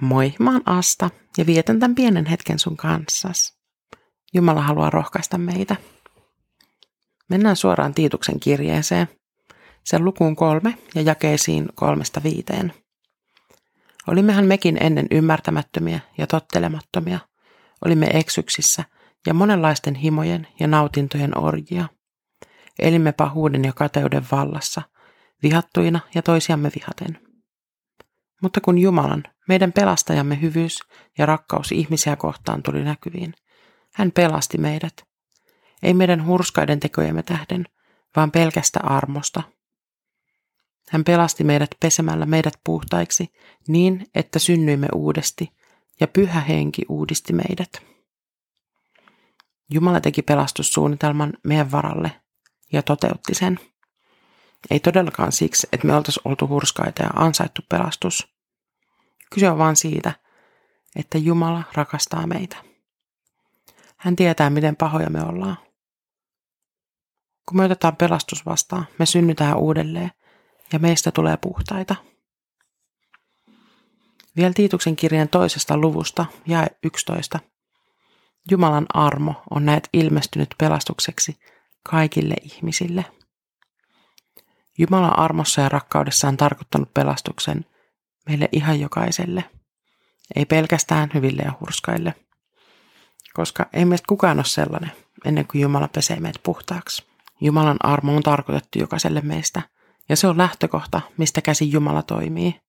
[0.00, 3.56] Moi, mä oon Asta ja vietän tämän pienen hetken sun kanssas.
[4.34, 5.76] Jumala haluaa rohkaista meitä.
[7.28, 9.08] Mennään suoraan Tiituksen kirjeeseen.
[9.84, 12.72] Sen lukuun kolme ja jakeisiin kolmesta viiteen.
[14.06, 17.18] Olimmehan mekin ennen ymmärtämättömiä ja tottelemattomia.
[17.84, 18.84] Olimme eksyksissä
[19.26, 21.88] ja monenlaisten himojen ja nautintojen orjia.
[22.78, 24.82] Elimme pahuuden ja kateuden vallassa,
[25.42, 27.25] vihattuina ja toisiamme vihaten.
[28.42, 30.78] Mutta kun Jumalan, meidän pelastajamme hyvyys
[31.18, 33.34] ja rakkaus ihmisiä kohtaan tuli näkyviin,
[33.94, 35.04] hän pelasti meidät.
[35.82, 37.64] Ei meidän hurskaiden tekojemme tähden,
[38.16, 39.42] vaan pelkästä armosta.
[40.90, 43.32] Hän pelasti meidät pesemällä meidät puhtaiksi
[43.68, 45.52] niin, että synnyimme uudesti,
[46.00, 47.82] ja pyhä henki uudisti meidät.
[49.70, 52.20] Jumala teki pelastussuunnitelman meidän varalle
[52.72, 53.58] ja toteutti sen.
[54.70, 58.28] Ei todellakaan siksi, että me oltaisiin oltu hurskaita ja ansaittu pelastus.
[59.34, 60.12] Kyse on vain siitä,
[60.96, 62.56] että Jumala rakastaa meitä.
[63.96, 65.56] Hän tietää, miten pahoja me ollaan.
[67.48, 70.10] Kun me otetaan pelastus vastaan, me synnytään uudelleen
[70.72, 71.96] ja meistä tulee puhtaita.
[74.36, 77.40] Vielä Tiituksen kirjan toisesta luvusta, ja 11.
[78.50, 81.38] Jumalan armo on näet ilmestynyt pelastukseksi
[81.82, 83.04] kaikille ihmisille.
[84.78, 87.64] Jumalan armossa ja rakkaudessa on tarkoittanut pelastuksen
[88.28, 89.44] meille ihan jokaiselle.
[90.36, 92.14] Ei pelkästään hyville ja hurskaille.
[93.34, 94.92] Koska ei meistä kukaan ole sellainen,
[95.24, 97.06] ennen kuin Jumala pesee meidät puhtaaksi.
[97.40, 99.62] Jumalan armo on tarkoitettu jokaiselle meistä,
[100.08, 102.60] ja se on lähtökohta, mistä käsi Jumala toimii.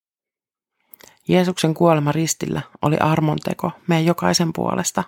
[1.28, 5.04] Jeesuksen kuolema ristillä oli armonteko meidän jokaisen puolesta.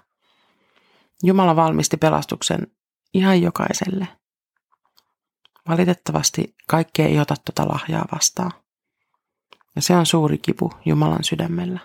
[1.23, 2.67] Jumala valmisti pelastuksen
[3.15, 4.09] ihan jokaiselle.
[5.71, 8.53] Valitettavasti kaikki ei ota tuota lahjaa vastaan.
[9.77, 11.81] Ja se on suuri kipu Jumalan sydämellä.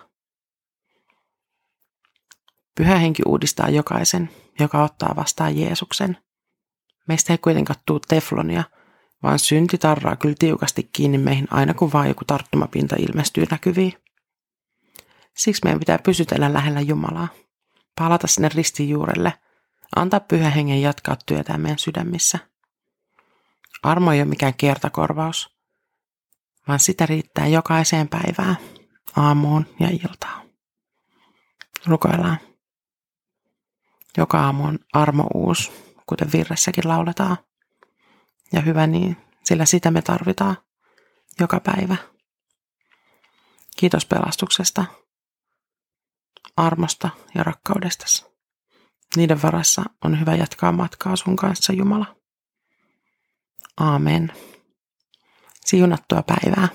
[2.76, 4.30] Pyhä henki uudistaa jokaisen,
[4.60, 6.18] joka ottaa vastaan Jeesuksen.
[7.08, 8.64] Meistä ei kuitenkaan tuu teflonia,
[9.22, 13.92] vaan synti tarraa kyllä tiukasti kiinni meihin aina kun vaan joku tarttumapinta ilmestyy näkyviin.
[15.36, 17.28] Siksi meidän pitää pysytellä lähellä Jumalaa,
[17.98, 19.32] palata sinne ristin juurelle,
[19.96, 22.38] antaa pyhä hengen jatkaa työtään meidän sydämissä.
[23.86, 25.56] Armo ei ole mikään kertakorvaus,
[26.68, 28.56] vaan sitä riittää jokaiseen päivään,
[29.16, 30.50] aamuun ja iltaan.
[31.86, 32.38] Rukoillaan.
[34.16, 35.72] Joka aamu on armo uusi,
[36.06, 37.36] kuten virressäkin lauletaan.
[38.52, 40.56] Ja hyvä niin, sillä sitä me tarvitaan
[41.40, 41.96] joka päivä.
[43.76, 44.84] Kiitos pelastuksesta,
[46.56, 48.06] armosta ja rakkaudesta.
[49.16, 52.25] Niiden varassa on hyvä jatkaa matkaa sun kanssa, Jumala.
[53.76, 54.32] Aamen.
[55.64, 56.68] Siunattua päivää.